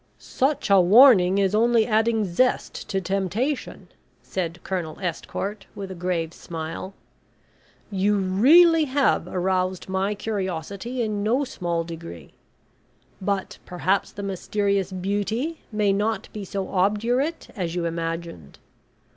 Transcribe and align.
"Such 0.17 0.71
a 0.71 0.79
warning 0.81 1.37
is 1.37 1.53
only 1.53 1.85
adding 1.85 2.25
zest 2.25 2.89
to 2.89 2.99
temptation," 2.99 3.87
said 4.23 4.59
Colonel 4.63 4.97
Estcourt, 4.99 5.67
with 5.75 5.91
a 5.91 5.93
grave 5.93 6.33
smile. 6.33 6.95
"You 7.91 8.17
really 8.17 8.85
have 8.85 9.27
aroused 9.27 9.89
my 9.89 10.15
curiosity 10.15 11.03
in 11.03 11.21
no 11.21 11.43
small 11.43 11.83
degree. 11.83 12.33
But 13.21 13.59
perhaps 13.67 14.11
the 14.11 14.23
mysterious 14.23 14.91
beauty 14.91 15.61
may 15.71 15.93
not 15.93 16.29
be 16.33 16.45
so 16.45 16.69
obdurate 16.69 17.49
as 17.55 17.75
you 17.75 17.85
imagined. 17.85 18.57